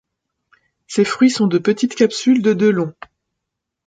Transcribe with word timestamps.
Ses 0.87 1.05
fruits 1.05 1.29
sont 1.29 1.45
de 1.45 1.59
petites 1.59 1.93
capsules 1.93 2.41
de 2.41 2.53
de 2.55 2.65
long. 2.65 2.91